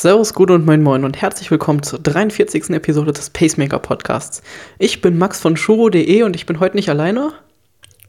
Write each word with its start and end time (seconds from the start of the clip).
Servus, 0.00 0.32
Gute 0.32 0.52
und 0.52 0.64
Moin 0.64 0.80
Moin 0.80 1.02
und 1.02 1.20
herzlich 1.20 1.50
willkommen 1.50 1.82
zur 1.82 1.98
43. 1.98 2.70
Episode 2.70 3.12
des 3.12 3.30
Pacemaker 3.30 3.80
Podcasts. 3.80 4.42
Ich 4.78 5.00
bin 5.00 5.18
Max 5.18 5.40
von 5.40 5.56
Shuro.de 5.56 6.22
und 6.22 6.36
ich 6.36 6.46
bin 6.46 6.60
heute 6.60 6.76
nicht 6.76 6.88
alleine. 6.88 7.32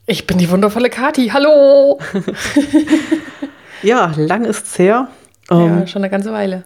Ich 0.05 0.27
bin 0.27 0.37
die 0.37 0.51
wundervolle 0.51 0.91
Kati. 0.91 1.29
Hallo! 1.29 1.97
ja, 3.81 4.13
lang 4.17 4.45
ist's 4.45 4.77
her. 4.77 5.07
Ähm, 5.49 5.79
ja, 5.79 5.87
schon 5.87 6.03
eine 6.03 6.11
ganze 6.11 6.31
Weile. 6.31 6.65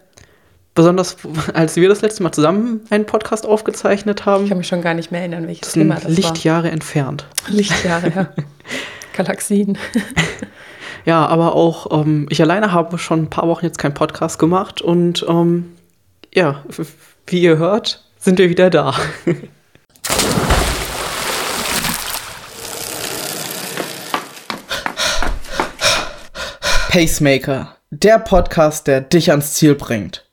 Besonders 0.76 1.16
als 1.54 1.78
wir 1.78 1.88
das 1.88 2.02
letzte 2.02 2.22
Mal 2.22 2.34
zusammen 2.34 2.82
einen 2.90 3.06
Podcast 3.06 3.46
aufgezeichnet 3.46 4.26
haben. 4.26 4.44
Ich 4.44 4.50
kann 4.50 4.58
mich 4.58 4.68
schon 4.68 4.82
gar 4.82 4.94
nicht 4.94 5.10
mehr 5.14 5.22
erinnern, 5.22 5.48
welches 5.48 5.68
das 5.68 5.72
Thema 5.72 5.96
das 6.04 6.18
Lichtjahre 6.18 6.66
war. 6.66 6.74
entfernt. 6.74 7.28
Lichtjahre, 7.48 8.12
ja. 8.14 8.28
Galaxien. 9.16 9.78
Ja, 11.06 11.26
aber 11.26 11.56
auch 11.56 11.92
ähm, 11.92 12.28
ich 12.30 12.42
alleine 12.42 12.72
habe 12.72 12.98
schon 12.98 13.24
ein 13.24 13.30
paar 13.30 13.48
Wochen 13.50 13.66
jetzt 13.66 13.78
keinen 13.78 13.94
Podcast 13.94 14.40
gemacht 14.40 14.82
und 14.82 15.26
ähm, 15.28 15.74
ja, 16.34 16.64
wie 17.28 17.42
ihr 17.42 17.58
hört, 17.58 18.06
sind 18.18 18.40
wir 18.40 18.50
wieder 18.50 18.70
da. 18.70 18.96
Pacemaker, 26.90 27.76
der 27.90 28.20
Podcast, 28.20 28.88
der 28.88 29.02
dich 29.02 29.32
ans 29.32 29.56
Ziel 29.56 29.76
bringt. 29.76 30.26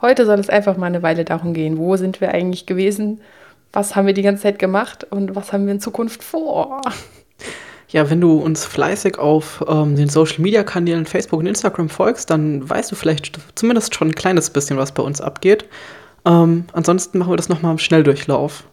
Heute 0.00 0.26
soll 0.26 0.40
es 0.40 0.48
einfach 0.48 0.76
mal 0.78 0.86
eine 0.86 1.02
Weile 1.02 1.24
darum 1.24 1.52
gehen, 1.54 1.78
wo 1.78 1.96
sind 1.96 2.20
wir 2.20 2.30
eigentlich 2.30 2.66
gewesen, 2.66 3.20
was 3.72 3.94
haben 3.94 4.06
wir 4.06 4.14
die 4.14 4.22
ganze 4.22 4.44
Zeit 4.44 4.58
gemacht 4.58 5.04
und 5.04 5.36
was 5.36 5.52
haben 5.52 5.66
wir 5.66 5.74
in 5.74 5.80
Zukunft 5.80 6.24
vor. 6.24 6.80
Ja, 7.92 8.08
wenn 8.08 8.20
du 8.20 8.38
uns 8.38 8.64
fleißig 8.64 9.18
auf 9.18 9.64
ähm, 9.68 9.96
den 9.96 10.08
Social 10.08 10.40
Media 10.40 10.62
Kanälen 10.62 11.06
Facebook 11.06 11.40
und 11.40 11.46
Instagram 11.46 11.88
folgst, 11.88 12.30
dann 12.30 12.68
weißt 12.68 12.92
du 12.92 12.96
vielleicht 12.96 13.38
zumindest 13.56 13.94
schon 13.94 14.08
ein 14.08 14.14
kleines 14.14 14.50
bisschen, 14.50 14.76
was 14.76 14.92
bei 14.92 15.02
uns 15.02 15.20
abgeht. 15.20 15.64
Ähm, 16.24 16.64
ansonsten 16.72 17.18
machen 17.18 17.32
wir 17.32 17.36
das 17.36 17.48
nochmal 17.48 17.72
im 17.72 17.78
Schnelldurchlauf. 17.78 18.64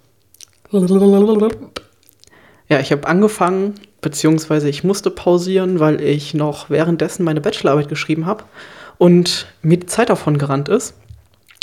Ja, 2.69 2.80
ich 2.80 2.92
habe 2.92 3.08
angefangen, 3.08 3.75
beziehungsweise 4.02 4.69
ich 4.69 4.83
musste 4.83 5.09
pausieren, 5.09 5.80
weil 5.80 6.02
ich 6.02 6.33
noch 6.33 6.70
währenddessen 6.70 7.23
meine 7.23 7.42
Bachelorarbeit 7.42 7.89
geschrieben 7.89 8.25
habe 8.25 8.44
und 8.99 9.47
mir 9.61 9.77
die 9.77 9.88
Zeit 9.88 10.09
davon 10.09 10.38
gerannt 10.38 10.70
ist. 10.70 10.94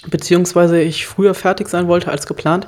Beziehungsweise 0.09 0.81
ich 0.81 1.07
früher 1.07 1.35
fertig 1.35 1.69
sein 1.69 1.87
wollte 1.87 2.11
als 2.11 2.27
geplant, 2.27 2.67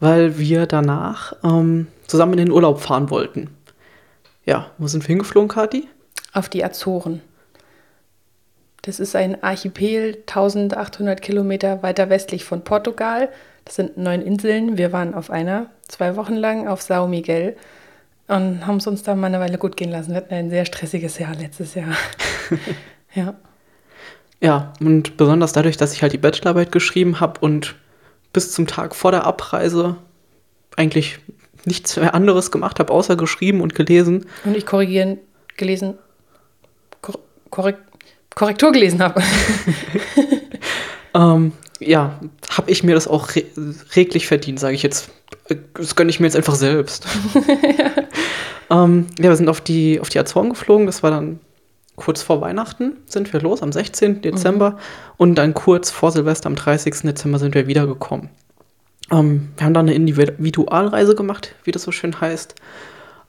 weil 0.00 0.38
wir 0.38 0.66
danach 0.66 1.32
ähm, 1.42 1.88
zusammen 2.06 2.34
in 2.34 2.38
den 2.38 2.50
Urlaub 2.52 2.80
fahren 2.80 3.10
wollten. 3.10 3.50
Ja, 4.48 4.70
wo 4.78 4.86
sind 4.86 5.04
wir 5.04 5.08
hingeflogen, 5.08 5.50
Kathi? 5.50 5.88
Auf 6.32 6.48
die 6.48 6.64
Azoren. 6.64 7.20
Das 8.80 8.98
ist 8.98 9.14
ein 9.14 9.42
Archipel 9.42 10.22
1800 10.26 11.20
Kilometer 11.20 11.82
weiter 11.82 12.08
westlich 12.08 12.44
von 12.44 12.64
Portugal. 12.64 13.28
Das 13.66 13.74
sind 13.74 13.98
neun 13.98 14.22
Inseln. 14.22 14.78
Wir 14.78 14.90
waren 14.90 15.12
auf 15.12 15.28
einer, 15.30 15.66
zwei 15.86 16.16
Wochen 16.16 16.34
lang 16.34 16.66
auf 16.66 16.80
Sao 16.80 17.06
Miguel 17.08 17.58
und 18.26 18.66
haben 18.66 18.78
es 18.78 18.86
uns 18.86 19.02
da 19.02 19.14
mal 19.14 19.26
eine 19.26 19.38
Weile 19.38 19.58
gut 19.58 19.76
gehen 19.76 19.90
lassen. 19.90 20.12
Wir 20.12 20.16
hatten 20.16 20.32
ein 20.32 20.48
sehr 20.48 20.64
stressiges 20.64 21.18
Jahr 21.18 21.34
letztes 21.34 21.74
Jahr. 21.74 21.94
ja. 23.14 23.34
Ja, 24.40 24.72
und 24.80 25.18
besonders 25.18 25.52
dadurch, 25.52 25.76
dass 25.76 25.92
ich 25.92 26.00
halt 26.00 26.14
die 26.14 26.18
Bachelorarbeit 26.18 26.72
geschrieben 26.72 27.20
habe 27.20 27.38
und 27.40 27.74
bis 28.32 28.50
zum 28.52 28.66
Tag 28.66 28.96
vor 28.96 29.10
der 29.10 29.24
Abreise 29.24 29.98
eigentlich 30.74 31.18
nichts 31.68 31.96
mehr 31.96 32.14
anderes 32.14 32.50
gemacht 32.50 32.80
habe, 32.80 32.92
außer 32.92 33.16
geschrieben 33.16 33.60
und 33.60 33.74
gelesen. 33.74 34.26
Und 34.44 34.56
ich 34.56 34.66
korrigieren, 34.66 35.18
gelesen, 35.56 35.94
korrekt, 37.50 37.80
Korrektur 38.34 38.72
gelesen 38.72 39.02
habe. 39.02 39.22
ähm, 41.14 41.52
ja, 41.80 42.20
habe 42.50 42.70
ich 42.70 42.84
mir 42.84 42.94
das 42.94 43.08
auch 43.08 43.34
re 43.34 43.44
reglich 43.96 44.26
verdient, 44.26 44.60
sage 44.60 44.74
ich 44.74 44.82
jetzt. 44.82 45.10
Das 45.74 45.96
gönne 45.96 46.10
ich 46.10 46.20
mir 46.20 46.26
jetzt 46.26 46.36
einfach 46.36 46.54
selbst. 46.54 47.06
ähm, 48.70 49.06
ja, 49.18 49.24
wir 49.24 49.36
sind 49.36 49.48
auf 49.48 49.60
die, 49.60 49.98
auf 50.00 50.08
die 50.08 50.18
Azoren 50.18 50.50
geflogen. 50.50 50.86
Das 50.86 51.02
war 51.02 51.10
dann 51.10 51.40
kurz 51.96 52.22
vor 52.22 52.40
Weihnachten 52.40 52.96
sind 53.06 53.32
wir 53.32 53.40
los, 53.40 53.60
am 53.62 53.72
16. 53.72 54.22
Dezember. 54.22 54.70
Mhm. 54.70 54.76
Und 55.16 55.34
dann 55.34 55.52
kurz 55.52 55.90
vor 55.90 56.12
Silvester, 56.12 56.46
am 56.46 56.54
30. 56.54 57.00
Dezember, 57.02 57.38
sind 57.38 57.54
wir 57.54 57.66
wiedergekommen. 57.66 58.30
Ähm, 59.10 59.48
wir 59.56 59.66
haben 59.66 59.74
da 59.74 59.80
eine 59.80 59.94
Individualreise 59.94 61.14
gemacht, 61.14 61.54
wie 61.64 61.70
das 61.70 61.82
so 61.82 61.92
schön 61.92 62.20
heißt. 62.20 62.54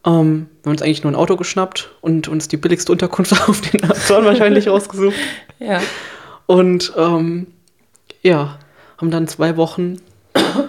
Ähm, 0.06 0.47
wir 0.62 0.69
haben 0.69 0.72
uns 0.72 0.81
eigentlich 0.81 1.03
nur 1.03 1.12
ein 1.12 1.16
Auto 1.16 1.35
geschnappt 1.35 1.91
und 2.01 2.28
uns 2.28 2.47
die 2.47 2.57
billigste 2.57 2.91
Unterkunft 2.91 3.31
auf 3.50 3.62
den 3.62 3.84
Azoren 3.89 4.25
wahrscheinlich 4.25 4.68
rausgesucht. 4.69 5.16
Ja. 5.59 5.81
Und 6.45 6.94
ähm, 6.97 7.47
ja, 8.22 8.57
haben 8.97 9.12
dann 9.12 9.28
zwei 9.28 9.56
Wochen, 9.57 9.97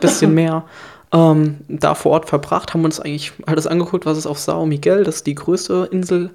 bisschen 0.00 0.34
mehr, 0.34 0.64
ähm, 1.12 1.58
da 1.68 1.94
vor 1.94 2.12
Ort 2.12 2.28
verbracht, 2.28 2.74
haben 2.74 2.84
uns 2.84 3.00
eigentlich 3.00 3.32
alles 3.46 3.66
angeguckt, 3.66 4.06
was 4.06 4.18
es 4.18 4.26
auf 4.26 4.38
Sao 4.38 4.66
Miguel, 4.66 5.04
das 5.04 5.16
ist 5.16 5.26
die 5.26 5.34
größte 5.34 5.88
Insel 5.90 6.30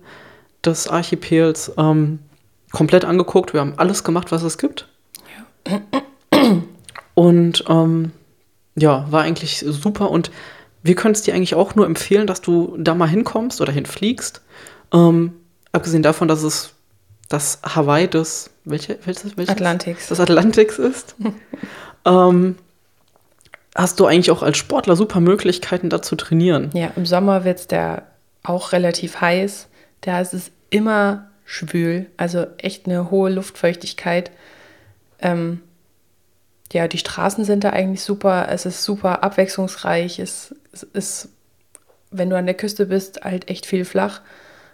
des 0.66 0.88
Archipels, 0.88 1.72
ähm, 1.78 2.20
komplett 2.72 3.06
angeguckt. 3.06 3.54
Wir 3.54 3.62
haben 3.62 3.74
alles 3.78 4.04
gemacht, 4.04 4.32
was 4.32 4.44
es 4.44 4.58
gibt. 4.58 4.88
Ja. 5.72 5.82
Und 7.14 7.64
ähm, 7.70 8.12
ja, 8.76 9.06
war 9.10 9.24
eigentlich 9.24 9.64
super 9.68 10.12
und 10.12 10.32
wir 10.84 10.96
können 10.96 11.16
es 11.16 11.24
dir 11.24 11.34
eigentlich 11.34 11.56
auch 11.56 11.76
nur 11.76 11.86
empfehlen, 11.86 12.28
dass 12.28 12.42
du 12.42 12.76
da 12.78 12.94
mal 12.94 13.10
hinkommst 13.10 13.60
oder 13.60 13.72
hinfliegst. 13.72 14.42
Ähm, 14.94 15.34
abgesehen 15.72 16.04
davon, 16.04 16.28
dass 16.28 16.44
es 16.44 16.74
das 17.28 17.60
Hawaii 17.64 18.08
des 18.08 18.52
welche, 18.66 19.00
welches, 19.06 19.38
welches? 19.38 19.56
Atlantiks. 19.56 20.08
des 20.08 20.20
Atlantiks 20.20 20.78
ist, 20.80 21.16
ähm, 22.06 22.56
hast 23.76 24.00
du 24.00 24.06
eigentlich 24.06 24.32
auch 24.32 24.44
als 24.44 24.58
Sportler 24.58 24.96
super 24.96 25.20
Möglichkeiten, 25.20 25.90
da 25.90 26.02
zu 26.02 26.16
trainieren. 26.16 26.70
Ja, 26.74 26.92
im 26.96 27.06
Sommer 27.06 27.44
wird 27.46 27.60
es 27.60 27.68
da 27.68 28.04
auch 28.44 28.72
relativ 28.72 29.22
heiß. 29.22 29.68
Da 30.02 30.22
ist 30.22 30.34
es 30.34 30.52
immer 30.70 31.28
schwül, 31.46 32.08
also 32.18 32.46
echt 32.58 32.88
eine 32.88 33.12
hohe 33.12 33.32
Luftfeuchtigkeit. 33.32 34.32
Ähm, 35.20 35.62
ja, 36.74 36.88
die 36.88 36.98
Straßen 36.98 37.46
sind 37.46 37.64
da 37.64 37.70
eigentlich 37.70 38.04
super. 38.04 38.48
Es 38.50 38.66
ist 38.66 38.84
super 38.84 39.24
abwechslungsreich. 39.24 40.20
Es, 40.20 40.56
es 40.74 40.84
ist, 40.84 41.30
wenn 42.12 42.30
du 42.30 42.38
an 42.38 42.46
der 42.46 42.56
Küste 42.56 42.88
bist, 42.88 43.24
halt 43.24 43.50
echt 43.50 43.66
viel 43.66 43.86
flach. 43.86 44.22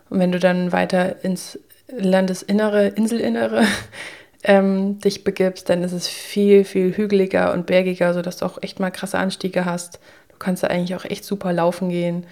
Und 0.09 0.19
wenn 0.19 0.31
du 0.31 0.39
dann 0.39 0.71
weiter 0.71 1.23
ins 1.23 1.59
Landesinnere, 1.87 2.87
Inselinnere 2.87 3.65
ähm, 4.43 4.99
dich 4.99 5.23
begibst, 5.23 5.69
dann 5.69 5.83
ist 5.83 5.91
es 5.91 6.07
viel, 6.07 6.63
viel 6.63 6.95
hügeliger 6.95 7.53
und 7.53 7.65
bergiger, 7.65 8.13
sodass 8.13 8.37
du 8.37 8.45
auch 8.45 8.61
echt 8.61 8.79
mal 8.79 8.91
krasse 8.91 9.17
Anstiege 9.17 9.65
hast. 9.65 9.99
Du 10.29 10.37
kannst 10.39 10.63
da 10.63 10.67
eigentlich 10.67 10.95
auch 10.95 11.05
echt 11.05 11.25
super 11.25 11.53
laufen 11.53 11.89
gehen. 11.89 12.25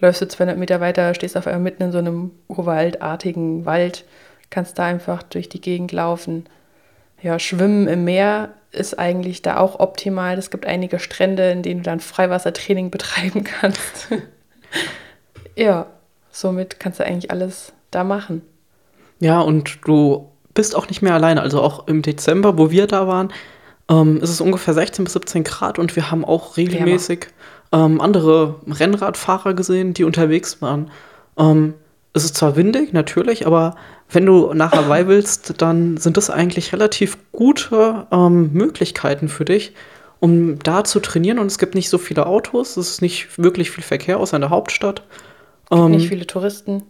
Läufst 0.00 0.20
du 0.20 0.28
200 0.28 0.58
Meter 0.58 0.80
weiter, 0.80 1.14
stehst 1.14 1.36
auf 1.36 1.46
einmal 1.46 1.62
mitten 1.62 1.84
in 1.84 1.92
so 1.92 1.98
einem 1.98 2.32
urwaldartigen 2.48 3.64
Wald, 3.64 4.04
kannst 4.50 4.78
da 4.78 4.86
einfach 4.86 5.22
durch 5.22 5.48
die 5.48 5.60
Gegend 5.60 5.92
laufen. 5.92 6.46
Ja, 7.22 7.38
Schwimmen 7.38 7.86
im 7.86 8.04
Meer 8.04 8.50
ist 8.74 8.98
eigentlich 8.98 9.42
da 9.42 9.58
auch 9.58 9.80
optimal. 9.80 10.38
Es 10.38 10.50
gibt 10.50 10.66
einige 10.66 10.98
Strände, 10.98 11.50
in 11.50 11.62
denen 11.62 11.80
du 11.80 11.84
dann 11.84 12.00
Freiwassertraining 12.00 12.90
betreiben 12.92 13.44
kannst. 13.44 14.08
ja, 15.56 15.86
somit 16.30 16.80
kannst 16.80 17.00
du 17.00 17.04
eigentlich 17.04 17.30
alles 17.30 17.72
da 17.90 18.04
machen. 18.04 18.42
Ja, 19.20 19.40
und 19.40 19.78
du 19.86 20.30
bist 20.52 20.76
auch 20.76 20.88
nicht 20.88 21.02
mehr 21.02 21.14
alleine. 21.14 21.42
Also 21.42 21.60
auch 21.60 21.86
im 21.88 22.02
Dezember, 22.02 22.58
wo 22.58 22.70
wir 22.70 22.86
da 22.86 23.06
waren, 23.06 23.32
ähm, 23.88 24.18
ist 24.20 24.30
es 24.30 24.40
ungefähr 24.40 24.74
16 24.74 25.04
bis 25.04 25.12
17 25.12 25.44
Grad 25.44 25.78
und 25.78 25.94
wir 25.96 26.10
haben 26.10 26.24
auch 26.24 26.56
regelmäßig 26.56 27.28
ähm, 27.72 28.00
andere 28.00 28.56
Rennradfahrer 28.66 29.54
gesehen, 29.54 29.94
die 29.94 30.04
unterwegs 30.04 30.62
waren. 30.62 30.90
Ähm, 31.38 31.74
es 32.12 32.24
ist 32.24 32.36
zwar 32.36 32.56
windig, 32.56 32.92
natürlich, 32.92 33.46
aber 33.46 33.74
wenn 34.10 34.26
du 34.26 34.52
nach 34.54 34.72
Hawaii 34.72 35.06
willst, 35.06 35.54
dann 35.60 35.96
sind 35.96 36.16
das 36.16 36.30
eigentlich 36.30 36.72
relativ 36.72 37.18
gute 37.32 38.06
ähm, 38.10 38.52
Möglichkeiten 38.52 39.28
für 39.28 39.44
dich, 39.44 39.72
um 40.20 40.58
da 40.60 40.84
zu 40.84 41.00
trainieren. 41.00 41.38
Und 41.38 41.46
es 41.46 41.58
gibt 41.58 41.74
nicht 41.74 41.88
so 41.88 41.98
viele 41.98 42.26
Autos, 42.26 42.76
es 42.76 42.90
ist 42.90 43.02
nicht 43.02 43.38
wirklich 43.38 43.70
viel 43.70 43.84
Verkehr 43.84 44.18
außer 44.18 44.36
in 44.36 44.42
der 44.42 44.50
Hauptstadt. 44.50 45.02
Ähm, 45.70 45.92
nicht 45.92 46.08
viele 46.08 46.26
Touristen. 46.26 46.82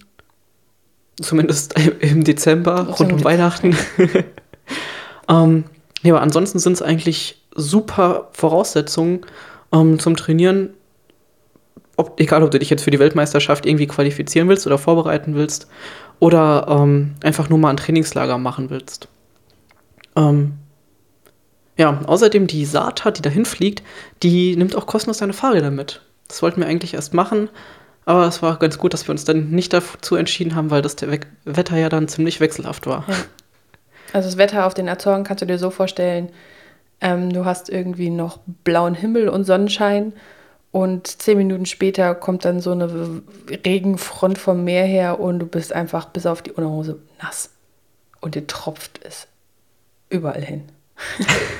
Zumindest 1.21 1.75
im 2.01 2.25
Dezember, 2.25 2.89
rund 2.99 3.13
um. 3.13 3.25
Weihnachten. 3.25 3.77
ähm, 5.29 5.65
ja, 6.03 6.15
aber 6.15 6.23
ansonsten 6.23 6.59
sind 6.59 6.75
es 6.75 6.83
eigentlich 6.83 7.41
super 7.55 8.29
Voraussetzungen 8.33 9.21
ähm, 9.73 9.99
zum 9.99 10.17
Trainieren. 10.17 10.71
Ob, 11.97 12.19
egal, 12.19 12.43
ob 12.43 12.51
du 12.51 12.59
dich 12.59 12.71
jetzt 12.71 12.83
für 12.83 12.91
die 12.91 12.99
Weltmeisterschaft 12.99 13.67
irgendwie 13.67 13.87
qualifizieren 13.87 14.49
willst 14.49 14.67
oder 14.67 14.79
vorbereiten 14.79 15.37
willst 15.37 15.69
oder 16.21 16.67
ähm, 16.69 17.15
einfach 17.23 17.49
nur 17.49 17.59
mal 17.59 17.71
ein 17.71 17.77
Trainingslager 17.77 18.39
machen 18.39 18.71
willst. 18.71 19.09
Ähm, 20.17 20.55
ja, 21.77 22.01
außerdem 22.07 22.47
die 22.47 22.65
Sata, 22.65 23.11
die 23.11 23.23
dahin 23.23 23.45
fliegt, 23.45 23.83
die 24.23 24.57
nimmt 24.57 24.77
auch 24.77 24.87
kostenlos 24.87 25.19
deine 25.19 25.33
Fahrräder 25.33 25.71
mit. 25.71 26.03
Das 26.29 26.41
wollten 26.43 26.61
wir 26.61 26.69
eigentlich 26.69 26.95
erst 26.95 27.15
machen, 27.15 27.49
aber 28.05 28.27
es 28.27 28.43
war 28.43 28.59
ganz 28.59 28.79
gut, 28.79 28.95
dass 28.95 29.07
wir 29.07 29.13
uns 29.13 29.25
dann 29.25 29.51
nicht 29.51 29.73
dazu 29.73 30.17
entschieden 30.17 30.55
haben, 30.55 30.71
weil 30.71 30.83
das 30.83 31.01
We 31.03 31.21
Wetter 31.45 31.77
ja 31.77 31.89
dann 31.89 32.09
ziemlich 32.09 32.41
wechselhaft 32.41 32.87
war. 32.87 33.05
Ja. 33.09 33.15
Also 34.13 34.29
das 34.29 34.39
Wetter 34.39 34.67
auf 34.67 34.75
den 34.75 34.89
Azoren 34.89 35.25
kannst 35.25 35.43
du 35.43 35.47
dir 35.47 35.59
so 35.59 35.71
vorstellen, 35.71 36.31
ähm, 37.01 37.33
du 37.33 37.45
hast 37.45 37.69
irgendwie 37.69 38.11
noch 38.11 38.39
blauen 38.63 38.95
Himmel 38.95 39.29
und 39.29 39.45
Sonnenschein 39.45 40.13
und 40.75 41.07
zehn 41.07 41.39
Minuten 41.39 41.67
später 41.67 42.17
kommt 42.17 42.45
dann 42.45 42.59
so 42.59 42.73
eine 42.73 43.23
Regenfront 43.65 44.39
vom 44.39 44.65
Meer 44.65 44.85
her 44.85 45.21
und 45.21 45.39
du 45.39 45.47
bist 45.47 45.73
einfach 45.73 46.07
bis 46.07 46.27
auf 46.27 46.43
die 46.43 46.51
Unterhose 46.51 46.99
nass. 47.23 47.51
Und 48.21 48.35
dir 48.35 48.49
tropft 48.49 48.99
es 49.05 49.29
überall 50.11 50.43
hin. 50.43 50.65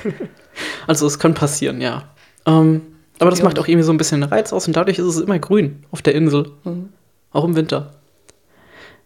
also 0.87 1.07
es 1.07 1.17
kann 1.17 1.33
passieren, 1.33 1.79
ja. 1.79 2.09
Ähm, 2.45 2.81
aber 3.19 3.29
das 3.29 3.41
macht 3.41 3.57
auch 3.57 3.69
irgendwie 3.69 3.85
so 3.85 3.93
ein 3.93 3.97
bisschen 3.97 4.21
Reiz 4.21 4.51
aus 4.51 4.67
und 4.67 4.75
dadurch 4.75 4.99
ist 4.99 5.05
es 5.05 5.21
immer 5.21 5.39
grün 5.39 5.85
auf 5.91 6.01
der 6.01 6.13
Insel. 6.13 6.51
Mhm. 6.65 6.89
Auch 7.31 7.45
im 7.45 7.55
Winter. 7.55 7.93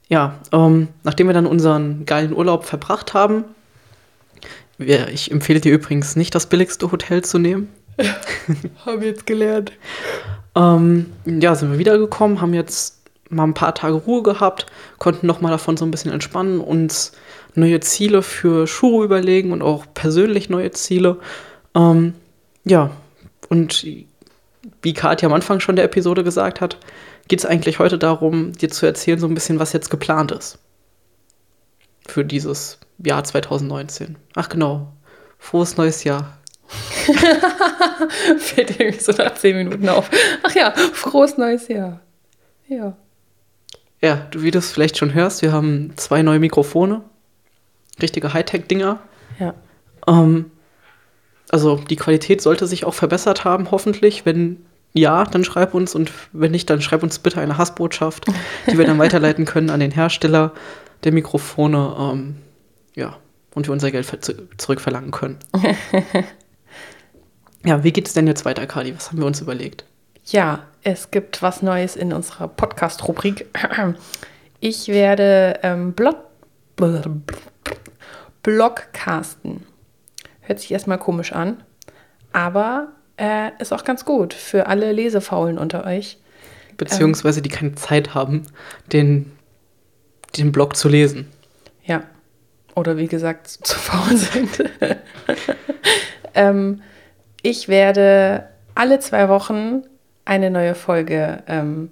Ja, 0.07 0.39
ähm, 0.51 0.87
nachdem 1.03 1.27
wir 1.27 1.35
dann 1.35 1.45
unseren 1.45 2.05
geilen 2.05 2.33
Urlaub 2.33 2.65
verbracht 2.65 3.13
haben, 3.13 3.45
ich 4.79 5.29
empfehle 5.29 5.61
dir 5.61 5.71
übrigens 5.71 6.15
nicht, 6.15 6.33
das 6.33 6.47
billigste 6.47 6.91
Hotel 6.91 7.23
zu 7.23 7.37
nehmen. 7.37 7.69
haben 8.85 9.01
jetzt 9.01 9.25
gelernt. 9.25 9.71
Ähm, 10.55 11.11
ja, 11.25 11.55
sind 11.55 11.71
wir 11.71 11.79
wiedergekommen, 11.79 12.41
haben 12.41 12.53
jetzt 12.53 12.99
mal 13.29 13.43
ein 13.43 13.53
paar 13.53 13.75
Tage 13.75 13.93
Ruhe 13.93 14.23
gehabt, 14.23 14.65
konnten 14.97 15.27
noch 15.27 15.41
mal 15.41 15.51
davon 15.51 15.77
so 15.77 15.85
ein 15.85 15.91
bisschen 15.91 16.11
entspannen, 16.11 16.59
uns 16.59 17.11
neue 17.55 17.79
Ziele 17.79 18.21
für 18.21 18.67
Shuro 18.67 19.03
überlegen 19.03 19.51
und 19.51 19.61
auch 19.61 19.85
persönlich 19.93 20.49
neue 20.49 20.71
Ziele. 20.71 21.17
Ähm, 21.75 22.13
ja, 22.65 22.91
und 23.49 23.85
wie 24.81 24.93
Katja 24.93 25.27
am 25.27 25.33
Anfang 25.33 25.59
schon 25.59 25.75
der 25.75 25.85
Episode 25.85 26.23
gesagt 26.23 26.61
hat, 26.61 26.77
geht 27.27 27.39
es 27.39 27.45
eigentlich 27.45 27.79
heute 27.79 27.97
darum, 27.97 28.53
dir 28.53 28.69
zu 28.69 28.85
erzählen, 28.85 29.19
so 29.19 29.27
ein 29.27 29.33
bisschen, 29.33 29.59
was 29.59 29.73
jetzt 29.73 29.89
geplant 29.89 30.31
ist. 30.31 30.57
Für 32.07 32.25
dieses 32.25 32.79
Jahr 32.97 33.23
2019. 33.23 34.17
Ach 34.35 34.49
genau. 34.49 34.91
Frohes 35.37 35.77
neues 35.77 36.03
Jahr. 36.03 36.38
Fällt 38.37 38.79
irgendwie 38.79 38.99
so 38.99 39.11
nach 39.11 39.33
zehn 39.35 39.57
Minuten 39.57 39.89
auf. 39.89 40.09
Ach 40.43 40.53
ja, 40.53 40.71
frohes 40.71 41.37
neues 41.37 41.67
Jahr. 41.67 42.01
Ja. 42.67 42.95
Ja, 44.01 44.27
wie 44.33 44.51
du 44.51 44.59
es 44.59 44.71
vielleicht 44.71 44.97
schon 44.97 45.13
hörst, 45.13 45.41
wir 45.41 45.51
haben 45.51 45.93
zwei 45.97 46.21
neue 46.21 46.39
Mikrofone. 46.39 47.01
Richtige 48.01 48.33
Hightech-Dinger. 48.33 48.99
Ja. 49.39 49.53
Ähm, 50.07 50.51
also 51.49 51.75
die 51.77 51.95
Qualität 51.95 52.41
sollte 52.41 52.67
sich 52.67 52.85
auch 52.85 52.93
verbessert 52.93 53.43
haben, 53.43 53.71
hoffentlich. 53.71 54.25
Wenn 54.25 54.65
ja, 54.93 55.23
dann 55.25 55.43
schreib 55.43 55.73
uns 55.73 55.95
und 55.95 56.11
wenn 56.31 56.51
nicht, 56.51 56.69
dann 56.69 56.81
schreib 56.81 57.03
uns 57.03 57.19
bitte 57.19 57.41
eine 57.41 57.57
Hassbotschaft, 57.57 58.25
die 58.67 58.77
wir 58.77 58.85
dann 58.85 58.99
weiterleiten 58.99 59.45
können 59.45 59.69
an 59.69 59.79
den 59.79 59.91
Hersteller 59.91 60.53
der 61.03 61.11
Mikrofone. 61.11 61.95
Ähm, 61.99 62.35
ja, 62.95 63.17
und 63.53 63.67
wir 63.67 63.73
unser 63.73 63.91
Geld 63.91 64.07
zurückverlangen 64.57 65.11
können. 65.11 65.37
ja, 67.65 67.83
wie 67.83 67.91
geht 67.91 68.07
es 68.07 68.13
denn 68.13 68.27
jetzt 68.27 68.45
weiter, 68.45 68.65
Kali? 68.67 68.95
Was 68.95 69.09
haben 69.09 69.19
wir 69.19 69.25
uns 69.25 69.41
überlegt? 69.41 69.85
Ja, 70.25 70.63
es 70.83 71.11
gibt 71.11 71.41
was 71.41 71.61
Neues 71.61 71.95
in 71.95 72.13
unserer 72.13 72.47
Podcast-Rubrik. 72.47 73.47
Ich 74.61 74.89
werde 74.89 75.57
ähm, 75.63 75.93
Blog 75.93 76.17
Blogcasten. 78.43 79.63
Hört 80.41 80.59
sich 80.59 80.71
erstmal 80.71 80.97
komisch 80.97 81.31
an, 81.31 81.63
aber 82.33 82.89
äh, 83.17 83.51
ist 83.59 83.71
auch 83.71 83.83
ganz 83.83 84.05
gut 84.05 84.33
für 84.33 84.67
alle 84.67 84.91
Lesefaulen 84.91 85.57
unter 85.57 85.85
euch. 85.85 86.17
Beziehungsweise 86.77 87.41
die 87.41 87.49
keine 87.49 87.75
Zeit 87.75 88.13
haben, 88.13 88.43
den, 88.91 89.31
den 90.37 90.51
Blog 90.51 90.75
zu 90.75 90.89
lesen. 90.89 91.31
Ja. 91.83 92.03
Oder 92.75 92.97
wie 92.97 93.07
gesagt, 93.07 93.47
zu 93.47 93.77
faul 93.79 94.17
sind. 94.17 94.69
ähm, 96.33 96.81
ich 97.41 97.67
werde 97.67 98.47
alle 98.75 98.99
zwei 98.99 99.29
Wochen 99.29 99.83
eine 100.25 100.49
neue 100.49 100.75
Folge 100.75 101.43
ähm, 101.47 101.91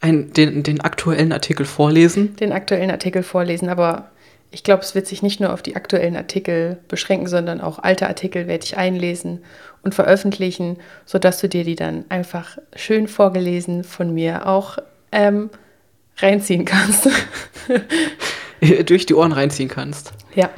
ein, 0.00 0.32
den, 0.34 0.62
den 0.62 0.82
aktuellen 0.82 1.32
Artikel 1.32 1.64
vorlesen. 1.64 2.36
Den 2.36 2.52
aktuellen 2.52 2.90
Artikel 2.90 3.22
vorlesen, 3.22 3.70
aber 3.70 4.10
ich 4.50 4.62
glaube, 4.62 4.82
es 4.82 4.94
wird 4.94 5.06
sich 5.06 5.22
nicht 5.22 5.40
nur 5.40 5.52
auf 5.52 5.62
die 5.62 5.76
aktuellen 5.76 6.14
Artikel 6.14 6.78
beschränken, 6.88 7.26
sondern 7.26 7.60
auch 7.60 7.78
alte 7.78 8.06
Artikel 8.06 8.46
werde 8.46 8.64
ich 8.64 8.76
einlesen 8.76 9.42
und 9.82 9.94
veröffentlichen, 9.94 10.76
sodass 11.06 11.40
du 11.40 11.48
dir 11.48 11.64
die 11.64 11.74
dann 11.74 12.04
einfach 12.08 12.58
schön 12.76 13.08
vorgelesen 13.08 13.82
von 13.82 14.12
mir 14.12 14.46
auch 14.46 14.78
ähm, 15.10 15.50
reinziehen 16.18 16.64
kannst. 16.64 17.08
Durch 18.86 19.06
die 19.06 19.14
Ohren 19.14 19.32
reinziehen 19.32 19.68
kannst. 19.68 20.12
Ja. 20.34 20.50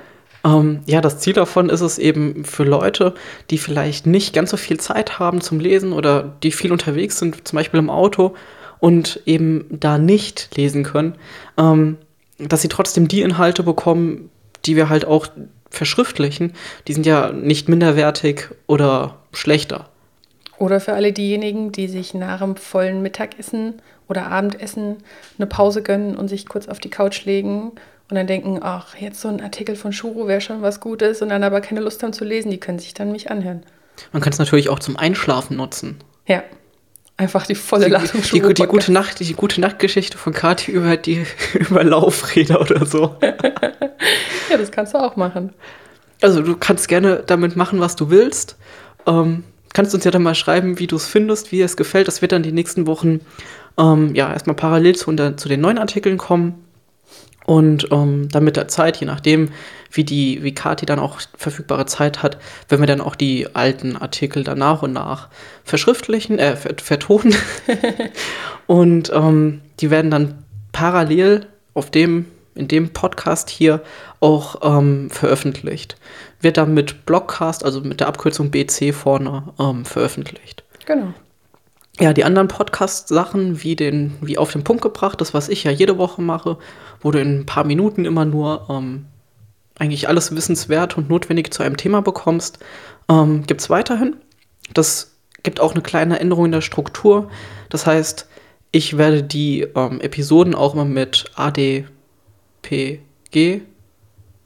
Ähm, 0.47 0.81
ja, 0.87 1.01
das 1.01 1.19
Ziel 1.19 1.33
davon 1.33 1.69
ist 1.69 1.81
es 1.81 1.99
eben 1.99 2.45
für 2.45 2.63
Leute, 2.63 3.15
die 3.51 3.59
vielleicht 3.59 4.07
nicht 4.07 4.33
ganz 4.33 4.51
so 4.51 4.57
viel 4.57 4.79
Zeit 4.79 5.19
haben 5.19 5.41
zum 5.41 5.59
Lesen 5.59 5.93
oder 5.93 6.37
die 6.43 6.53
viel 6.53 6.73
unterwegs 6.73 7.19
sind, 7.19 7.49
zum 7.49 7.57
Beispiel 7.57 7.81
im 7.81 7.91
Auto 7.91 8.35
und 8.79 9.21
eben 9.27 9.67
da 9.71 9.99
nicht 9.99 10.57
lesen 10.57 10.85
können, 10.85 11.17
ähm, 11.59 11.97
dass 12.39 12.63
sie 12.63 12.69
trotzdem 12.69 13.09
die 13.09 13.23
Inhalte 13.23 13.63
bekommen, 13.63 14.31
die 14.67 14.77
wir 14.77 14.89
halt 14.89 15.05
auch 15.05 15.27
verschriftlichen. 15.71 16.53
Die 16.87 16.93
sind 16.93 17.07
ja 17.07 17.33
nicht 17.33 17.69
minderwertig 17.69 18.49
oder 18.67 19.17
schlechter. 19.33 19.89
Oder 20.59 20.81
für 20.81 20.93
alle 20.95 21.13
diejenigen, 21.13 21.73
die 21.73 21.89
sich 21.89 22.15
nach 22.15 22.41
dem 22.41 22.57
vollen 22.57 23.03
Mittagessen 23.03 23.75
oder 24.09 24.29
Abendessen 24.29 24.97
eine 25.39 25.47
Pause 25.47 25.83
gönnen 25.83 26.17
und 26.17 26.29
sich 26.29 26.47
kurz 26.47 26.69
auf 26.69 26.79
die 26.79 26.89
Couch 26.89 27.25
legen 27.25 27.73
und 28.09 28.17
dann 28.17 28.27
denken, 28.27 28.61
ach, 28.63 28.97
jetzt 28.97 29.21
so 29.21 29.29
ein 29.29 29.41
Artikel 29.41 29.75
von 29.77 29.93
Shuro 29.93 30.29
wäre 30.29 30.41
schon 30.41 30.63
was 30.63 30.81
Gutes 30.81 31.23
und 31.23 31.29
dann 31.31 31.43
aber 31.43 31.61
keine 31.61 31.81
Lust 31.81 32.03
haben 32.03 32.13
zu 32.13 32.25
lesen, 32.25 32.51
die 32.51 32.59
können 32.59 32.79
sich 32.79 32.95
dann 32.95 33.11
mich 33.11 33.31
anhören. 33.31 33.63
Man 34.13 34.23
kann 34.23 34.33
es 34.33 34.39
natürlich 34.39 34.69
auch 34.69 34.79
zum 34.79 34.97
Einschlafen 34.97 35.57
nutzen. 35.57 35.99
Ja. 36.27 36.43
Einfach 37.19 37.47
die 37.47 37.55
volle 37.55 37.89
Ladung 37.89 38.21
die, 38.21 38.41
die, 38.43 38.55
die, 38.55 38.67
gute 38.67 38.93
Nacht, 38.93 39.21
die 39.21 39.33
gute 39.33 39.59
Nachtgeschichte 39.63 40.19
von 40.19 40.35
Kati 40.35 40.71
über 40.71 40.99
die 40.99 41.25
über 41.55 41.83
Laufräder 41.83 42.61
oder 42.61 42.85
so. 42.85 43.17
ja, 43.23 44.59
das 44.59 44.71
kannst 44.71 44.93
du 44.93 44.99
auch 44.99 45.17
machen. 45.17 45.55
Also 46.21 46.43
du 46.43 46.57
kannst 46.57 46.89
gerne 46.89 47.23
damit 47.27 47.57
machen, 47.57 47.81
was 47.81 47.97
du 47.97 48.11
willst. 48.11 48.57
Ähm, 49.07 49.45
kannst 49.73 49.95
uns 49.95 50.05
ja 50.05 50.11
dann 50.11 50.23
mal 50.23 50.35
schreiben, 50.35 50.79
wie 50.79 50.87
du 50.87 50.97
es 50.97 51.07
findest, 51.07 51.53
wie 51.53 51.63
es 51.63 51.79
gefällt. 51.79 52.07
Das 52.07 52.21
wird 52.21 52.33
dann 52.33 52.43
die 52.43 52.53
nächsten 52.53 52.87
Wochen 52.87 53.21
ähm, 53.79 54.15
ja 54.15 54.31
erstmal 54.31 54.57
parallel 54.57 54.95
zu, 54.95 55.15
zu 55.37 55.49
den 55.49 55.61
neuen 55.63 55.79
Artikeln 55.79 56.19
kommen. 56.19 56.66
Und 57.47 57.89
ähm, 57.93 58.29
dann 58.29 58.43
mit 58.43 58.57
der 58.57 58.67
Zeit, 58.67 58.97
je 58.97 59.07
nachdem, 59.07 59.51
wie 59.93 60.03
die, 60.03 60.43
wie 60.43 60.53
Kati 60.53 60.85
dann 60.85 60.99
auch 60.99 61.21
verfügbare 61.37 61.87
Zeit 61.87 62.23
hat, 62.23 62.39
wenn 62.69 62.81
wir 62.81 62.89
dann 62.89 63.01
auch 63.01 63.15
die 63.15 63.55
alten 63.55 63.97
Artikel 63.97 64.43
dann 64.43 64.59
nach 64.59 64.83
und 64.83 64.93
nach 64.93 65.29
verschriftlichen, 65.63 66.41
äh, 66.41 66.57
vertonen. 66.57 67.37
und 68.67 69.13
ähm, 69.15 69.61
die 69.79 69.91
werden 69.91 70.11
dann 70.11 70.43
parallel 70.73 71.47
auf 71.73 71.91
dem, 71.93 72.27
in 72.57 72.67
dem 72.67 72.91
Podcast 72.91 73.49
hier 73.49 73.81
auch 74.19 74.79
ähm, 74.79 75.09
veröffentlicht. 75.11 75.97
Wird 76.41 76.57
dann 76.57 76.75
mit 76.75 77.07
Blogcast, 77.07 77.65
also 77.65 77.81
mit 77.81 78.01
der 78.01 78.09
Abkürzung 78.09 78.51
BC 78.51 78.93
vorne, 78.93 79.55
ähm, 79.61 79.85
veröffentlicht. 79.85 80.65
Genau. 80.85 81.15
Ja, 81.99 82.13
die 82.13 82.25
anderen 82.25 82.49
Podcast-Sachen, 82.49 83.63
wie 83.63 83.75
den, 83.75 84.17
wie 84.21 84.37
auf 84.37 84.53
den 84.53 84.65
Punkt 84.65 84.83
gebracht, 84.83 85.19
das, 85.21 85.33
was 85.33 85.49
ich 85.49 85.65
ja 85.65 85.71
jede 85.71 85.97
Woche 85.97 86.21
mache, 86.21 86.59
wo 87.01 87.11
du 87.11 87.19
in 87.21 87.41
ein 87.41 87.47
paar 87.47 87.65
Minuten 87.65 88.05
immer 88.05 88.27
nur 88.27 88.67
ähm, 88.69 89.07
eigentlich 89.79 90.07
alles 90.07 90.35
wissenswert 90.37 90.99
und 90.99 91.09
notwendig 91.09 91.55
zu 91.55 91.63
einem 91.63 91.79
Thema 91.79 92.03
bekommst, 92.03 92.59
ähm, 93.09 93.47
gibt 93.47 93.63
es 93.63 93.71
weiterhin. 93.71 94.17
Das 94.75 95.17
gibt 95.43 95.59
auch 95.59 95.73
eine 95.73 95.83
kleine 95.83 96.21
Änderung 96.21 96.47
in 96.47 96.53
der 96.53 96.61
Struktur. 96.61 97.31
Das 97.71 97.87
heißt, 97.87 98.29
ich 98.73 98.99
werde 98.99 99.23
die 99.23 99.63
ähm, 99.75 100.01
Episoden 100.03 100.55
auch 100.55 100.75
immer 100.75 100.85
mit 100.85 101.31
ADPG 101.35 101.87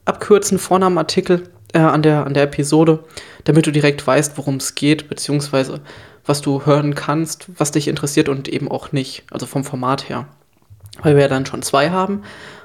abkürzen, 0.05 0.59
vorne 0.61 0.87
am 0.87 0.99
Artikel, 0.99 1.49
äh, 1.73 1.79
an, 1.79 2.03
der, 2.03 2.27
an 2.27 2.35
der 2.35 2.45
Episode, 2.45 3.05
damit 3.43 3.67
du 3.67 3.73
direkt 3.73 4.07
weißt, 4.07 4.39
worum 4.39 4.57
es 4.57 4.77
geht, 4.77 5.09
beziehungsweise 5.09 5.81
was 6.31 6.41
du 6.41 6.65
hören 6.65 6.95
kannst, 6.95 7.47
was 7.59 7.73
dich 7.73 7.89
interessiert 7.89 8.29
und 8.29 8.49
eben 8.49 8.71
auch 8.71 8.93
nicht, 8.93 9.25
also 9.31 9.45
vom 9.45 9.65
Format 9.65 10.09
her 10.09 10.27
weil 11.03 11.15
wir 11.15 11.23
ja 11.23 11.29
dann 11.29 11.47
schon 11.47 11.63
zwei 11.63 11.91
haben. 11.91 12.23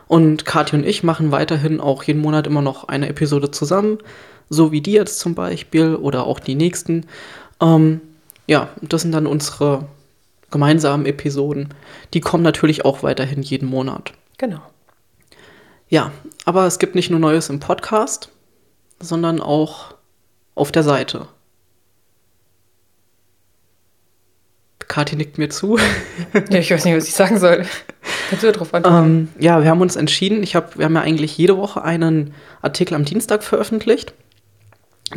Und 0.08 0.46
Kathi 0.46 0.76
und 0.76 0.86
ich 0.86 1.04
machen 1.04 1.32
weiterhin 1.32 1.80
auch 1.80 2.04
jeden 2.04 2.22
Monat 2.22 2.48
immer 2.48 2.62
noch 2.62 2.88
eine 2.88 3.10
Episode 3.10 3.52
zusammen, 3.52 3.98
so 4.50 4.72
wie 4.72 4.82
die 4.82 4.92
jetzt 4.92 5.20
zum 5.20 5.34
Beispiel 5.34 5.96
oder 5.96 6.28
auch 6.28 6.40
die 6.40 6.56
nächsten. 6.56 7.08
Ähm, 7.60 8.02
ja, 8.46 8.70
das 8.82 9.02
sind 9.02 9.12
dann 9.14 9.26
unsere 9.26 9.88
gemeinsamen 10.52 11.08
Episoden. 11.08 11.74
Die 12.14 12.22
kommen 12.22 12.44
natürlich 12.44 12.86
auch 12.86 13.02
weiterhin 13.02 13.42
jeden 13.42 13.68
Monat. 13.68 14.14
Genau. 14.38 14.62
Ja, 15.90 16.12
aber 16.46 16.68
es 16.68 16.78
gibt 16.78 16.94
nicht 16.94 17.10
nur 17.10 17.20
Neues 17.20 17.50
im 17.50 17.60
Podcast, 17.60 18.30
sondern 19.00 19.42
auch 19.42 19.96
auf 20.54 20.72
der 20.72 20.84
Seite. 20.84 21.28
Kathi 24.96 25.18
nickt 25.18 25.38
mir 25.38 25.50
zu. 25.50 25.78
ja, 26.50 26.60
ich 26.60 26.72
weiß 26.72 26.86
nicht, 26.86 26.96
was 26.96 27.10
ich 27.10 27.16
sagen 27.16 27.38
soll. 27.38 27.66
Kannst 28.30 28.46
du 28.46 28.52
drauf 28.54 28.74
antworten? 28.74 29.06
Ähm, 29.06 29.28
ja, 29.38 29.62
wir 29.62 29.70
haben 29.70 29.82
uns 29.82 29.98
entschieden, 29.98 30.42
ich 30.42 30.56
hab, 30.56 30.78
wir 30.78 30.86
haben 30.86 30.96
ja 30.96 31.02
eigentlich 31.02 31.38
jede 31.38 31.58
Woche 31.58 31.84
einen 31.84 32.34
Artikel 32.62 32.94
am 32.94 33.04
Dienstag 33.04 33.44
veröffentlicht. 33.44 34.14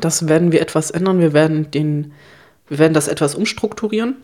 Das 0.00 0.26
werden 0.26 0.50
wir 0.50 0.60
etwas 0.62 0.90
ändern. 0.90 1.20
Wir 1.20 1.32
werden, 1.32 1.70
den, 1.70 2.12
wir 2.66 2.80
werden 2.80 2.92
das 2.92 3.06
etwas 3.06 3.36
umstrukturieren. 3.36 4.16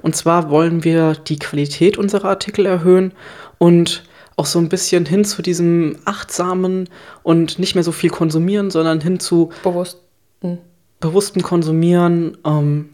Und 0.00 0.16
zwar 0.16 0.48
wollen 0.48 0.84
wir 0.84 1.12
die 1.12 1.38
Qualität 1.38 1.98
unserer 1.98 2.30
Artikel 2.30 2.64
erhöhen 2.64 3.12
und 3.58 4.04
auch 4.36 4.46
so 4.46 4.58
ein 4.58 4.70
bisschen 4.70 5.04
hin 5.04 5.26
zu 5.26 5.42
diesem 5.42 5.98
achtsamen 6.06 6.88
und 7.22 7.58
nicht 7.58 7.74
mehr 7.74 7.84
so 7.84 7.92
viel 7.92 8.08
konsumieren, 8.08 8.70
sondern 8.70 9.02
hin 9.02 9.20
zu 9.20 9.50
Bewussten. 9.62 10.60
bewusstem 10.98 11.42
Konsumieren. 11.42 12.38
Ähm, 12.46 12.88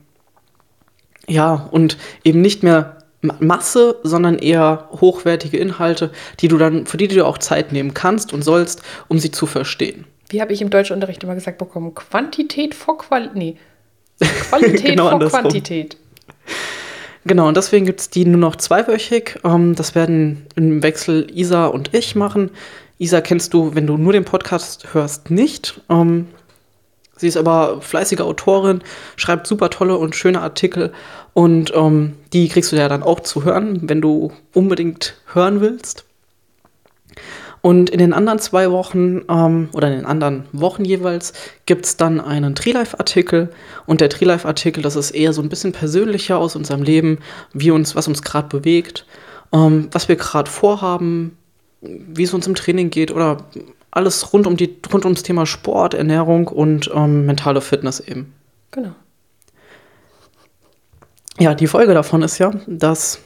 ja, 1.31 1.69
und 1.71 1.97
eben 2.25 2.41
nicht 2.41 2.63
mehr 2.63 2.99
Ma- 3.23 3.37
Masse, 3.39 3.97
sondern 4.03 4.39
eher 4.39 4.89
hochwertige 4.93 5.59
Inhalte, 5.59 6.11
die 6.41 6.49
du 6.49 6.59
dann, 6.59 6.87
für 6.87 6.97
die 6.97 7.09
du 7.09 7.25
auch 7.27 7.39
Zeit 7.39 7.73
nehmen 7.73 7.95
kannst 7.95 8.33
und 8.33 8.43
sollst, 8.43 8.83
um 9.09 9.19
sie 9.19 9.31
zu 9.31 9.47
verstehen. 9.47 10.05
Wie 10.29 10.41
habe 10.41 10.53
ich 10.53 10.61
im 10.63 10.71
Deutschunterricht 10.71 11.23
immer 11.23 11.35
gesagt 11.35 11.59
bekommen? 11.59 11.95
Quantität 11.95 12.75
vor 12.75 12.99
Qualität. 12.99 13.37
Nee. 13.37 13.57
Qualität 14.49 14.85
Genau 14.85 15.05
vor 15.05 15.13
andersrum. 15.15 15.41
Quantität. 15.43 15.97
Genau, 17.27 17.49
und 17.49 17.57
deswegen 17.57 17.85
gibt 17.85 18.01
es 18.01 18.11
die 18.11 18.25
nur 18.25 18.41
noch 18.41 18.57
zweiwöchig. 18.57 19.39
Ähm, 19.45 19.75
das 19.75 19.95
werden 19.95 20.47
im 20.57 20.83
Wechsel 20.83 21.27
Isa 21.35 21.67
und 21.67 21.95
ich 21.95 22.15
machen. 22.17 22.51
Isa 22.99 23.21
kennst 23.21 23.53
du, 23.55 23.75
wenn 23.75 23.87
du 23.87 23.97
nur 23.99 24.13
den 24.13 24.25
Podcast 24.25 24.95
hörst, 24.95 25.31
nicht. 25.31 25.81
Sie 27.21 27.29
ist 27.29 27.37
aber 27.37 27.83
fleißige 27.83 28.21
Autorin, 28.21 28.81
schreibt 29.17 29.47
super 29.47 29.69
tolle 29.69 29.99
und 29.99 30.17
schöne 30.17 30.41
Artikel. 30.41 30.91
Und 31.35 31.71
ähm, 31.75 32.15
die 32.33 32.49
kriegst 32.49 32.73
du 32.73 32.77
ja 32.77 32.89
dann 32.89 33.03
auch 33.03 33.21
zu 33.21 33.45
hören, 33.45 33.79
wenn 33.83 34.01
du 34.01 34.33
unbedingt 34.55 35.17
hören 35.35 35.61
willst. 35.61 36.07
Und 37.61 37.91
in 37.91 37.99
den 37.99 38.15
anderen 38.15 38.39
zwei 38.39 38.71
Wochen 38.71 39.21
ähm, 39.29 39.69
oder 39.75 39.89
in 39.89 39.97
den 39.99 40.07
anderen 40.07 40.45
Wochen 40.53 40.83
jeweils 40.83 41.35
gibt 41.67 41.85
es 41.85 41.99
dann 41.99 42.19
einen 42.19 42.55
Treelife-Artikel. 42.55 43.51
Und 43.85 44.01
der 44.01 44.09
Treelife-Artikel, 44.09 44.83
das 44.83 44.97
ist 44.97 45.11
eher 45.11 45.35
so 45.35 45.43
ein 45.43 45.51
bisschen 45.51 45.73
persönlicher 45.73 46.39
aus 46.39 46.57
unserem 46.57 46.83
Leben, 46.83 47.19
wie 47.53 47.71
uns, 47.71 47.95
was 47.95 48.09
uns 48.09 48.23
gerade 48.23 48.49
bewegt, 48.49 49.05
ähm, 49.53 49.89
was 49.93 50.09
wir 50.09 50.17
gerade 50.17 50.51
vorhaben, 50.51 51.37
wie 51.83 52.23
es 52.23 52.33
uns 52.33 52.47
im 52.47 52.55
Training 52.55 52.89
geht 52.89 53.11
oder 53.11 53.45
alles 53.91 54.33
rund 54.33 54.47
um 54.47 54.57
die 54.57 54.77
rund 54.93 55.05
ums 55.05 55.23
Thema 55.23 55.47
Sport, 55.47 55.95
Ernährung 55.95 56.49
und 56.49 56.91
ähm, 56.95 57.27
mentale 57.27 57.61
Fitness 57.61 58.01
eben. 58.01 58.33
Genau. 58.71 58.95
Ja, 61.39 61.55
die 61.55 61.67
Folge 61.67 61.95
davon 61.95 62.23
ist 62.23 62.39
ja, 62.39 62.53
dass 62.67 63.21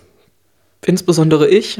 insbesondere 0.86 1.48
ich 1.48 1.78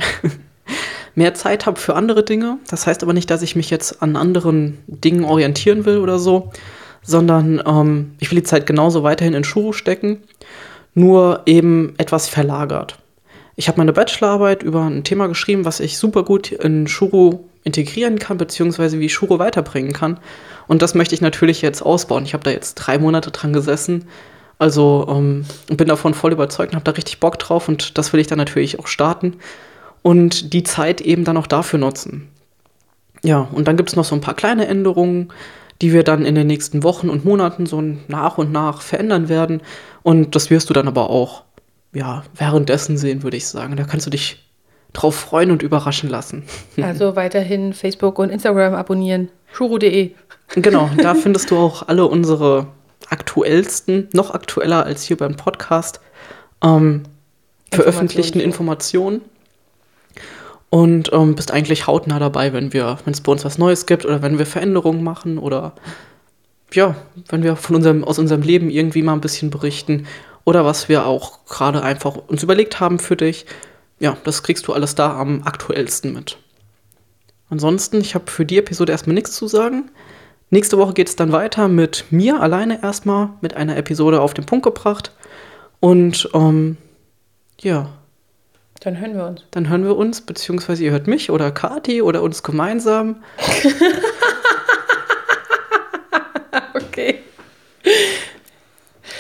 mehr 1.15 1.35
Zeit 1.35 1.67
habe 1.67 1.79
für 1.79 1.95
andere 1.95 2.25
Dinge. 2.25 2.59
Das 2.69 2.87
heißt 2.87 3.03
aber 3.03 3.13
nicht, 3.13 3.31
dass 3.31 3.43
ich 3.43 3.57
mich 3.57 3.71
jetzt 3.71 4.03
an 4.03 4.17
anderen 4.17 4.79
Dingen 4.87 5.25
orientieren 5.25 5.85
will 5.85 5.99
oder 5.99 6.19
so, 6.19 6.51
sondern 7.03 7.63
ähm, 7.65 8.15
ich 8.19 8.31
will 8.31 8.39
die 8.39 8.45
Zeit 8.45 8.67
genauso 8.67 9.03
weiterhin 9.03 9.35
in 9.35 9.45
Shuru 9.45 9.73
stecken, 9.73 10.23
nur 10.95 11.43
eben 11.47 11.95
etwas 11.99 12.29
verlagert. 12.29 12.99
Ich 13.57 13.69
habe 13.69 13.79
meine 13.79 13.93
Bachelorarbeit 13.93 14.63
über 14.63 14.83
ein 14.83 15.05
Thema 15.05 15.29
geschrieben, 15.29 15.65
was 15.65 15.81
ich 15.81 15.99
super 15.99 16.25
gut 16.25 16.51
in 16.51 16.89
Shuru 16.89 17.41
integrieren 17.63 18.19
kann, 18.19 18.37
beziehungsweise 18.37 18.99
wie 18.99 19.09
Shuro 19.09 19.39
weiterbringen 19.39 19.93
kann. 19.93 20.19
Und 20.67 20.83
das 20.83 20.95
möchte 20.95 21.15
ich 21.15 21.21
natürlich 21.21 21.63
jetzt 21.63 21.83
ausbauen. 21.83 22.25
Ich 22.25 22.35
habe 22.35 22.45
da 22.45 22.51
jetzt 22.51 22.75
drei 22.75 22.99
Monate 22.99 23.31
dran 23.31 23.53
gesessen. 23.53 24.07
Also 24.59 25.07
ähm, 25.09 25.45
bin 25.69 25.89
davon 25.89 26.15
voll 26.15 26.33
überzeugt 26.33 26.73
und 26.73 26.77
habe 26.77 26.85
da 26.85 26.93
richtig 26.93 27.21
Bock 27.21 27.39
drauf 27.39 27.69
und 27.69 27.99
das 27.99 28.13
will 28.13 28.21
ich 28.21 28.29
dann 28.29 28.39
natürlich 28.39 28.79
auch 28.79 28.87
starten 28.87 29.35
und 30.03 30.53
die 30.53 30.63
Zeit 30.63 31.01
eben 31.01 31.25
dann 31.25 31.37
auch 31.37 31.49
dafür 31.49 31.79
nutzen. 31.79 32.29
Ja, 33.25 33.49
und 33.53 33.67
dann 33.67 33.77
gibt 33.77 33.89
es 33.89 33.97
noch 33.97 34.05
so 34.05 34.15
ein 34.15 34.21
paar 34.21 34.35
kleine 34.35 34.67
Änderungen, 34.67 35.33
die 35.83 35.93
wir 35.93 36.05
dann 36.05 36.25
in 36.25 36.35
den 36.35 36.47
nächsten 36.47 36.83
Wochen 36.83 37.09
und 37.09 37.25
Monaten 37.25 37.67
so 37.67 37.83
nach 38.07 38.39
und 38.39 38.53
nach 38.53 38.81
verändern 38.81 39.29
werden. 39.29 39.63
Und 40.03 40.37
das 40.37 40.51
wirst 40.51 40.71
du 40.71 40.75
dann 40.75 40.87
aber 40.87 41.11
auch, 41.11 41.43
ja, 41.95 42.25
währenddessen 42.35 42.99
sehen, 42.99 43.23
würde 43.23 43.37
ich 43.37 43.47
sagen. 43.47 43.77
Da 43.77 43.85
kannst 43.85 44.07
du 44.07 44.11
dich 44.11 44.45
drauf 44.93 45.15
freuen 45.15 45.51
und 45.51 45.63
überraschen 45.63 46.11
lassen. 46.11 46.45
Also 46.83 47.17
weiterhin 47.17 47.73
Facebook 47.73 48.19
und 48.19 48.31
Instagram 48.31 48.75
abonnieren. 48.75 49.31
Shuru.de. 49.53 50.13
Genau, 50.55 50.91
da 50.99 51.15
findest 51.15 51.51
du 51.51 51.57
auch 51.57 51.89
alle 51.89 52.07
unsere 52.07 52.67
aktuellsten, 53.09 54.09
noch 54.13 54.33
aktueller 54.33 54.85
als 54.85 55.05
hier 55.05 55.17
beim 55.17 55.37
Podcast, 55.37 56.01
ähm, 56.63 57.05
veröffentlichten 57.71 58.41
Informationen. 58.41 59.23
Und 60.71 61.13
ähm, 61.13 61.37
bist 61.37 61.53
eigentlich 61.53 61.87
hautnah 61.87 62.19
dabei, 62.19 62.53
wenn 62.53 62.73
wir, 62.73 62.99
wenn 63.05 63.13
es 63.13 63.21
bei 63.21 63.31
uns 63.31 63.45
was 63.45 63.59
Neues 63.59 63.87
gibt 63.87 64.05
oder 64.05 64.23
wenn 64.23 64.39
wir 64.39 64.47
Veränderungen 64.47 65.05
machen 65.05 65.39
oder 65.39 65.75
ja, 66.73 66.97
wenn 67.29 67.45
wir 67.45 67.55
von 67.55 67.77
unserem, 67.77 68.03
aus 68.03 68.19
unserem 68.19 68.43
Leben 68.43 68.71
irgendwie 68.71 69.03
mal 69.03 69.13
ein 69.13 69.21
bisschen 69.21 69.51
berichten 69.51 70.07
oder 70.45 70.65
was 70.65 70.89
wir 70.89 71.07
auch 71.07 71.45
gerade 71.47 71.83
einfach 71.83 72.17
uns 72.17 72.43
überlegt 72.43 72.81
haben 72.81 72.99
für 72.99 73.17
dich. 73.17 73.47
Ja, 73.99 74.17
das 74.25 74.43
kriegst 74.43 74.67
du 74.67 74.73
alles 74.73 74.95
da 74.95 75.19
am 75.19 75.43
aktuellsten 75.45 76.13
mit. 76.13 76.37
Ansonsten, 77.49 78.01
ich 78.01 78.15
habe 78.15 78.31
für 78.31 78.45
die 78.45 78.59
Episode 78.59 78.93
erstmal 78.93 79.15
nichts 79.15 79.33
zu 79.33 79.47
sagen. 79.47 79.91
Nächste 80.51 80.79
Woche 80.79 80.93
geht 80.95 81.09
es 81.09 81.17
dann 81.17 81.33
weiter 81.33 81.69
mit 81.69 82.07
mir 82.11 82.41
alleine 82.41 82.83
erstmal, 82.83 83.31
mit 83.41 83.55
einer 83.55 83.77
Episode 83.77 84.21
auf 84.21 84.35
den 84.35 84.47
Punkt 84.47 84.65
gebracht. 84.65 85.13
Und 85.81 86.29
ähm, 86.35 86.77
ja, 87.61 87.91
Dann 88.81 88.99
hören 89.01 89.15
wir 89.15 89.27
uns. 89.27 89.43
dann 89.53 89.69
hören 89.69 89.85
wir 89.85 89.97
uns, 89.97 90.21
beziehungsweise 90.21 90.85
ihr 90.85 90.91
hört 90.91 91.07
mich 91.07 91.31
oder 91.31 91.51
Kati 91.51 92.03
oder 92.03 92.23
uns 92.23 92.43
gemeinsam. 92.43 93.23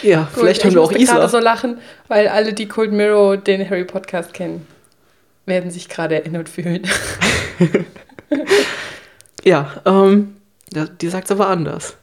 Ja, 0.04 0.28
vielleicht 0.32 0.62
Gut, 0.62 0.72
hören 0.72 0.74
wir 0.74 0.80
ich 0.82 0.86
auch 0.86 0.92
musste 0.92 1.06
gerade 1.06 1.24
Isa. 1.24 1.28
so 1.28 1.38
lachen, 1.38 1.78
weil 2.08 2.28
alle, 2.28 2.52
die 2.52 2.66
Cold 2.68 2.92
Mirror 2.92 3.36
den 3.38 3.68
Harry 3.68 3.84
Podcast 3.84 4.32
kennen, 4.34 4.66
werden 5.46 5.70
sich 5.70 5.88
gerade 5.88 6.14
erinnert 6.14 6.48
fühlen. 6.48 6.82
Ja, 9.44 9.74
ähm, 9.84 10.36
die 11.00 11.08
sagt 11.08 11.30
aber 11.30 11.48
anders. 11.48 11.96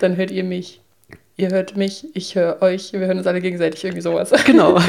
Dann 0.00 0.16
hört 0.16 0.30
ihr 0.30 0.42
mich. 0.44 0.80
Ihr 1.36 1.50
hört 1.50 1.76
mich, 1.76 2.06
ich 2.14 2.34
höre 2.34 2.62
euch. 2.62 2.92
Wir 2.92 3.00
hören 3.00 3.18
uns 3.18 3.26
alle 3.26 3.40
gegenseitig 3.40 3.84
irgendwie 3.84 4.00
sowas. 4.02 4.30
Genau. 4.46 4.80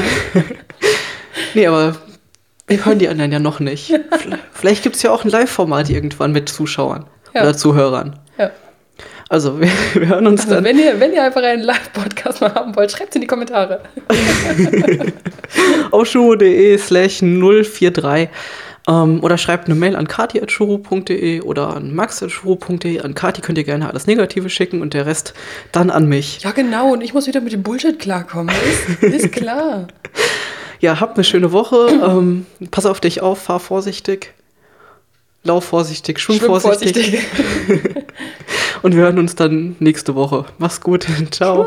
nee, 1.54 1.66
aber 1.66 1.96
wir 2.66 2.84
hören 2.84 2.98
die 2.98 3.08
anderen 3.08 3.32
ja 3.32 3.38
noch 3.38 3.60
nicht. 3.60 3.92
Vielleicht 4.52 4.82
gibt 4.82 4.96
es 4.96 5.02
ja 5.02 5.10
auch 5.10 5.24
ein 5.24 5.30
Live-Format 5.30 5.90
irgendwann 5.90 6.32
mit 6.32 6.48
Zuschauern 6.48 7.04
Ja. 7.34 7.42
oder 7.42 7.56
Zuhörern. 7.56 8.18
Ja. 8.38 8.50
Also, 9.32 9.58
wir, 9.58 9.68
wir 9.94 10.08
hören 10.08 10.26
uns 10.26 10.42
Also 10.42 10.56
dann. 10.56 10.64
wenn 10.64 10.78
ihr, 10.78 11.00
wenn 11.00 11.14
ihr 11.14 11.24
einfach 11.24 11.42
einen 11.42 11.62
Live-Podcast 11.62 12.42
mal 12.42 12.54
haben 12.54 12.76
wollt, 12.76 12.92
schreibt 12.92 13.10
es 13.10 13.14
in 13.14 13.22
die 13.22 13.26
Kommentare. 13.26 13.80
auf 15.90 16.06
shuro.de 16.06 16.76
slash 16.76 17.20
043 17.20 18.28
ähm, 18.86 19.24
oder 19.24 19.38
schreibt 19.38 19.68
eine 19.68 19.74
Mail 19.74 19.96
an 19.96 20.06
kati.shuro.de 20.06 21.40
oder 21.40 21.74
an 21.74 21.94
max.shuro.de. 21.94 23.00
An 23.00 23.14
Kati 23.14 23.40
könnt 23.40 23.56
ihr 23.56 23.64
gerne 23.64 23.88
alles 23.88 24.06
Negative 24.06 24.50
schicken 24.50 24.82
und 24.82 24.92
der 24.92 25.06
Rest 25.06 25.32
dann 25.72 25.88
an 25.88 26.06
mich. 26.06 26.42
Ja, 26.42 26.50
genau. 26.50 26.92
Und 26.92 27.00
ich 27.00 27.14
muss 27.14 27.26
wieder 27.26 27.40
mit 27.40 27.54
dem 27.54 27.62
Bullshit 27.62 27.98
klarkommen. 27.98 28.54
Ist, 29.00 29.02
ist 29.02 29.32
klar. 29.32 29.88
Ja, 30.80 30.98
habt 30.98 31.16
eine 31.16 31.22
schöne 31.22 31.52
Woche. 31.52 31.86
ähm, 31.90 32.44
pass 32.72 32.86
auf 32.86 32.98
dich 32.98 33.20
auf, 33.22 33.40
fahr 33.40 33.60
vorsichtig. 33.60 34.34
Lauf 35.44 35.64
vorsichtig, 35.64 36.18
schwimm, 36.18 36.38
Schwimm 36.38 36.60
vorsichtig. 36.60 37.20
Und 38.82 38.94
wir 38.94 39.02
hören 39.02 39.18
uns 39.18 39.34
dann 39.34 39.76
nächste 39.78 40.14
Woche. 40.14 40.46
Mach's 40.58 40.80
gut. 40.80 41.06
Ciao. 41.30 41.66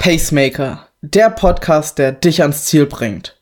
Pacemaker, 0.00 0.86
der 1.00 1.30
Podcast, 1.30 1.96
der 1.96 2.12
dich 2.12 2.42
ans 2.42 2.66
Ziel 2.66 2.84
bringt. 2.84 3.34